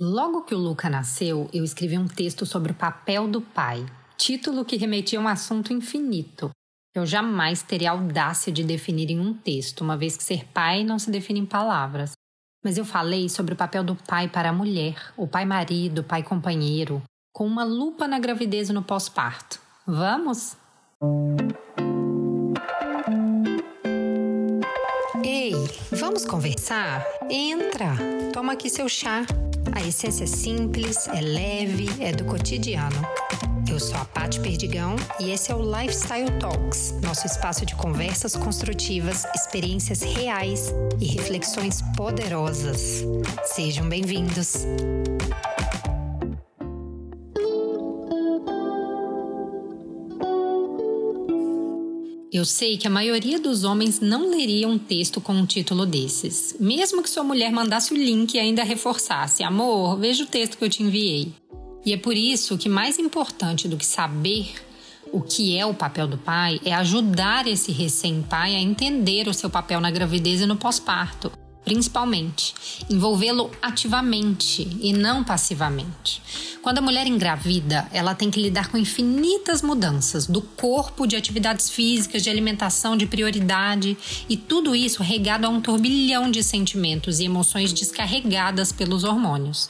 [0.00, 3.84] Logo que o Luca nasceu, eu escrevi um texto sobre o papel do pai,
[4.16, 6.50] título que remetia a um assunto infinito.
[6.94, 11.00] Eu jamais teria audácia de definir em um texto, uma vez que ser pai não
[11.00, 12.12] se define em palavras.
[12.64, 16.04] Mas eu falei sobre o papel do pai para a mulher, o pai marido, o
[16.04, 17.02] pai companheiro,
[17.32, 19.60] com uma lupa na gravidez e no pós-parto.
[19.84, 20.56] Vamos?
[25.24, 25.54] Ei,
[25.90, 27.04] vamos conversar?
[27.28, 27.96] Entra,
[28.32, 29.26] toma aqui seu chá.
[29.74, 32.96] A essência é simples, é leve, é do cotidiano.
[33.68, 38.34] Eu sou a Paty Perdigão e esse é o Lifestyle Talks, nosso espaço de conversas
[38.34, 43.04] construtivas, experiências reais e reflexões poderosas.
[43.44, 44.66] Sejam bem-vindos!
[52.38, 56.54] Eu sei que a maioria dos homens não leria um texto com um título desses,
[56.60, 60.62] mesmo que sua mulher mandasse o link e ainda reforçasse: Amor, veja o texto que
[60.62, 61.32] eu te enviei.
[61.84, 64.54] E é por isso que mais importante do que saber
[65.12, 69.50] o que é o papel do pai é ajudar esse recém-pai a entender o seu
[69.50, 71.32] papel na gravidez e no pós-parto
[71.64, 72.54] principalmente,
[72.88, 76.22] envolvê-lo ativamente e não passivamente.
[76.62, 81.70] Quando a mulher engravida, ela tem que lidar com infinitas mudanças do corpo, de atividades
[81.70, 83.96] físicas, de alimentação, de prioridade,
[84.28, 89.68] e tudo isso regado a um turbilhão de sentimentos e emoções descarregadas pelos hormônios.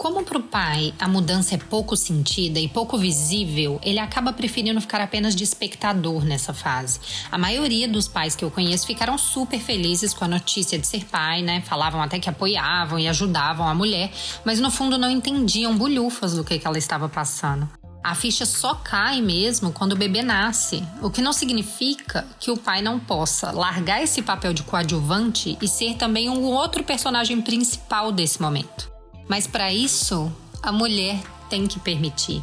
[0.00, 4.80] Como para o pai a mudança é pouco sentida e pouco visível, ele acaba preferindo
[4.80, 6.98] ficar apenas de espectador nessa fase.
[7.30, 11.04] A maioria dos pais que eu conheço ficaram super felizes com a notícia de ser
[11.04, 11.60] pai, né?
[11.60, 14.10] Falavam até que apoiavam e ajudavam a mulher,
[14.42, 17.68] mas no fundo não entendiam bulhufas do que, que ela estava passando.
[18.02, 22.56] A ficha só cai mesmo quando o bebê nasce, o que não significa que o
[22.56, 28.10] pai não possa largar esse papel de coadjuvante e ser também um outro personagem principal
[28.10, 28.88] desse momento.
[29.30, 30.28] Mas para isso,
[30.60, 32.42] a mulher tem que permitir.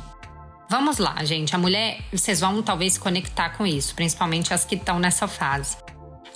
[0.70, 1.54] Vamos lá, gente.
[1.54, 5.76] A mulher, vocês vão talvez se conectar com isso, principalmente as que estão nessa fase.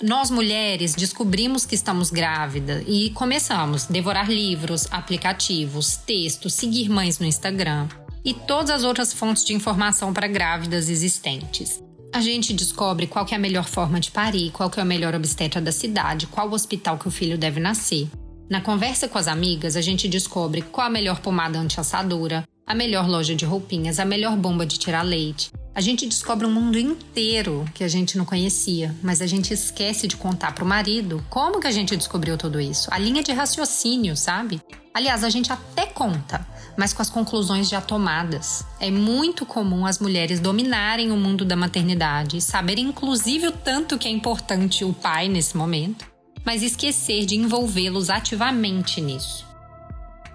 [0.02, 7.18] Nós mulheres descobrimos que estamos grávidas e começamos a devorar livros, aplicativos, textos, seguir mães
[7.18, 7.88] no Instagram
[8.22, 11.82] e todas as outras fontes de informação para grávidas existentes.
[12.12, 15.62] A gente descobre qual é a melhor forma de parir, qual é o melhor obstetra
[15.62, 18.06] da cidade, qual hospital que o filho deve nascer.
[18.52, 23.08] Na conversa com as amigas, a gente descobre qual a melhor pomada anti-assadura, a melhor
[23.08, 25.50] loja de roupinhas, a melhor bomba de tirar leite.
[25.74, 30.06] A gente descobre um mundo inteiro que a gente não conhecia, mas a gente esquece
[30.06, 32.90] de contar para o marido como que a gente descobriu tudo isso.
[32.92, 34.60] A linha de raciocínio, sabe?
[34.92, 36.46] Aliás, a gente até conta,
[36.76, 38.66] mas com as conclusões já tomadas.
[38.78, 44.06] É muito comum as mulheres dominarem o mundo da maternidade, saberem inclusive o tanto que
[44.06, 46.11] é importante o pai nesse momento
[46.44, 49.46] mas esquecer de envolvê-los ativamente nisso.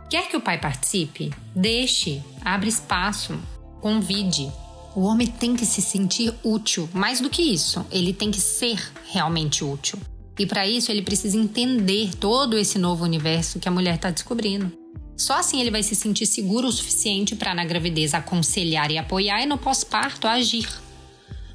[0.09, 1.33] Quer que o pai participe?
[1.53, 3.37] Deixe, abre espaço,
[3.81, 4.51] convide.
[4.95, 8.91] O homem tem que se sentir útil, mais do que isso, ele tem que ser
[9.11, 9.99] realmente útil.
[10.39, 14.71] E para isso ele precisa entender todo esse novo universo que a mulher está descobrindo.
[15.17, 19.41] Só assim ele vai se sentir seguro o suficiente para na gravidez aconselhar e apoiar
[19.41, 20.69] e no pós-parto agir.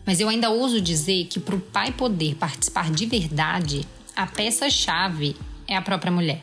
[0.04, 5.36] Mas eu ainda ouso dizer que para o pai poder participar de verdade, a peça-chave
[5.66, 6.42] é a própria mulher.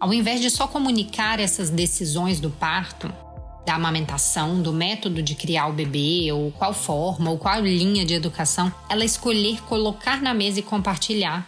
[0.00, 3.12] Ao invés de só comunicar essas decisões do parto,
[3.64, 8.14] da amamentação, do método de criar o bebê, ou qual forma, ou qual linha de
[8.14, 11.46] educação, ela escolher colocar na mesa e compartilhar.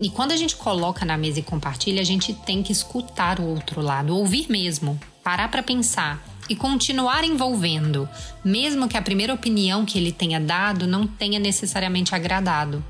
[0.00, 3.46] E quando a gente coloca na mesa e compartilha, a gente tem que escutar o
[3.46, 8.08] outro lado, ouvir mesmo, parar para pensar e continuar envolvendo,
[8.44, 12.82] mesmo que a primeira opinião que ele tenha dado não tenha necessariamente agradado.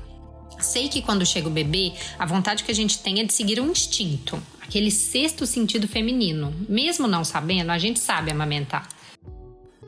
[0.63, 3.59] Sei que quando chega o bebê, a vontade que a gente tem é de seguir
[3.59, 6.55] um instinto, aquele sexto sentido feminino.
[6.69, 8.87] Mesmo não sabendo, a gente sabe amamentar.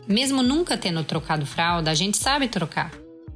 [0.06, 2.92] Mesmo nunca tendo trocado fralda, a gente sabe trocar.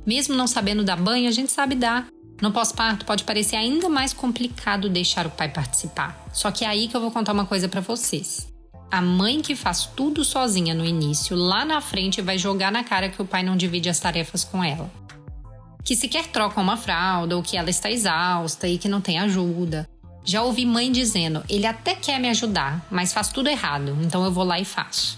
[0.05, 2.07] Mesmo não sabendo dar banho, a gente sabe dar.
[2.41, 6.27] No pós-parto pode parecer ainda mais complicado deixar o pai participar.
[6.33, 8.47] Só que é aí que eu vou contar uma coisa para vocês.
[8.91, 13.09] A mãe que faz tudo sozinha no início, lá na frente vai jogar na cara
[13.09, 14.91] que o pai não divide as tarefas com ela
[15.83, 19.87] que sequer troca uma fralda ou que ela está exausta e que não tem ajuda.
[20.23, 24.31] Já ouvi mãe dizendo: ele até quer me ajudar, mas faz tudo errado, então eu
[24.31, 25.17] vou lá e faço.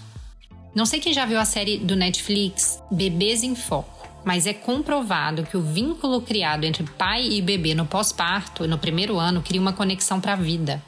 [0.74, 5.42] Não sei quem já viu a série do Netflix Bebês em Foco, mas é comprovado
[5.42, 9.74] que o vínculo criado entre pai e bebê no pós-parto, no primeiro ano, cria uma
[9.74, 10.82] conexão para a vida.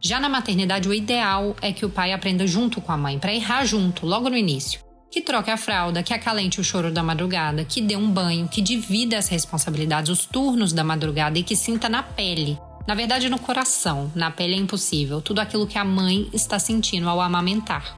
[0.00, 3.34] Já na maternidade, o ideal é que o pai aprenda junto com a mãe, para
[3.34, 4.83] errar junto, logo no início
[5.14, 8.60] que troque a fralda, que acalente o choro da madrugada, que dê um banho, que
[8.60, 13.38] divida as responsabilidades, os turnos da madrugada e que sinta na pele Na verdade, no
[13.38, 17.96] coração, na pele é impossível, tudo aquilo que a mãe está sentindo ao amamentar.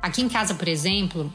[0.00, 1.30] Aqui em casa, por exemplo,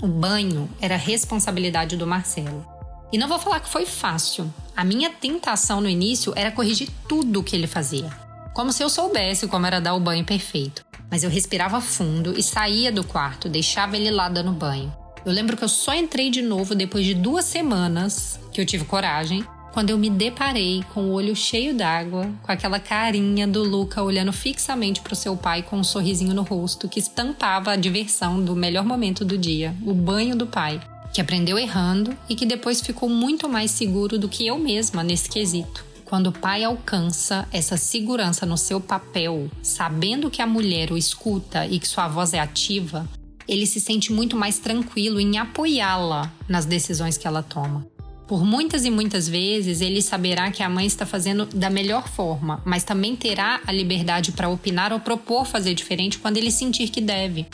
[0.00, 2.64] o banho era responsabilidade do Marcelo.
[3.12, 4.50] E não vou falar que foi fácil.
[4.74, 8.08] A minha tentação no início era corrigir tudo o que ele fazia.
[8.54, 10.85] Como se eu soubesse como era dar o banho perfeito.
[11.10, 14.92] Mas eu respirava fundo e saía do quarto, deixava ele lá dando banho.
[15.24, 18.84] Eu lembro que eu só entrei de novo depois de duas semanas que eu tive
[18.84, 24.02] coragem, quando eu me deparei com o olho cheio d'água, com aquela carinha do Luca
[24.02, 28.42] olhando fixamente para o seu pai com um sorrisinho no rosto que estampava a diversão
[28.42, 30.80] do melhor momento do dia, o banho do pai,
[31.12, 35.28] que aprendeu errando e que depois ficou muito mais seguro do que eu mesma nesse
[35.28, 35.84] quesito.
[36.06, 41.66] Quando o pai alcança essa segurança no seu papel, sabendo que a mulher o escuta
[41.66, 43.08] e que sua voz é ativa,
[43.48, 47.84] ele se sente muito mais tranquilo em apoiá-la nas decisões que ela toma.
[48.28, 52.62] Por muitas e muitas vezes ele saberá que a mãe está fazendo da melhor forma,
[52.64, 57.00] mas também terá a liberdade para opinar ou propor fazer diferente quando ele sentir que
[57.00, 57.48] deve.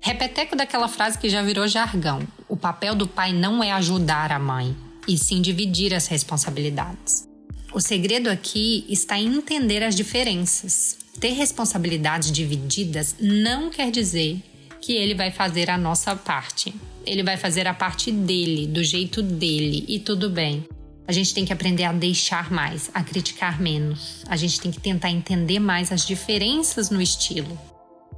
[0.00, 4.38] Repeteco daquela frase que já virou jargão: o papel do pai não é ajudar a
[4.38, 4.74] mãe,
[5.06, 7.31] e sim dividir as responsabilidades.
[7.74, 10.98] O segredo aqui está em entender as diferenças.
[11.18, 14.42] Ter responsabilidades divididas não quer dizer
[14.78, 16.74] que ele vai fazer a nossa parte.
[17.06, 20.66] Ele vai fazer a parte dele, do jeito dele, e tudo bem.
[21.08, 24.22] A gente tem que aprender a deixar mais, a criticar menos.
[24.28, 27.58] A gente tem que tentar entender mais as diferenças no estilo.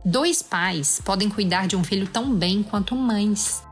[0.04, 3.62] Dois pais podem cuidar de um filho tão bem quanto mães.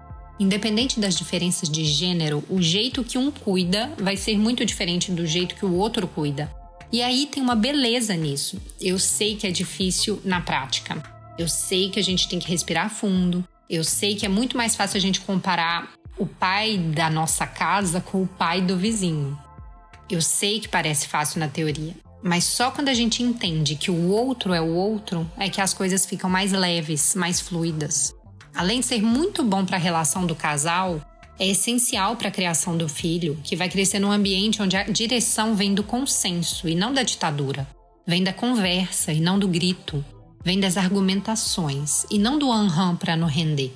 [0.42, 5.24] Independente das diferenças de gênero, o jeito que um cuida vai ser muito diferente do
[5.24, 6.52] jeito que o outro cuida.
[6.90, 8.60] E aí tem uma beleza nisso.
[8.80, 11.00] Eu sei que é difícil na prática.
[11.38, 13.46] Eu sei que a gente tem que respirar fundo.
[13.70, 18.00] Eu sei que é muito mais fácil a gente comparar o pai da nossa casa
[18.00, 19.38] com o pai do vizinho.
[20.10, 24.08] Eu sei que parece fácil na teoria, mas só quando a gente entende que o
[24.08, 28.12] outro é o outro é que as coisas ficam mais leves, mais fluidas.
[28.62, 31.00] Além de ser muito bom para a relação do casal,
[31.37, 35.56] é essencial para a criação do filho, que vai crescer num ambiente onde a direção
[35.56, 37.67] vem do consenso e não da ditadura.
[38.06, 40.05] Vem da conversa e não do grito.
[40.44, 43.75] Vem das argumentações e não do aham para não render.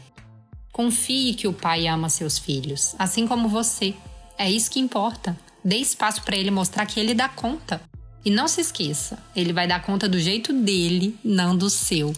[0.71, 3.93] Confie que o pai ama seus filhos, assim como você.
[4.39, 5.37] É isso que importa.
[5.65, 7.81] Dê espaço para ele mostrar que ele dá conta.
[8.25, 12.13] E não se esqueça, ele vai dar conta do jeito dele, não do seu.